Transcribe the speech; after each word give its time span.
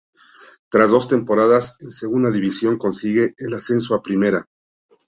Tras 0.71 0.89
dos 0.89 1.07
temporadas 1.07 1.77
en 1.79 1.91
segunda 1.91 2.31
División 2.31 2.79
consigue 2.79 3.35
el 3.37 3.53
ascenso 3.53 3.93
a 3.93 4.01
Primera. 4.01 4.47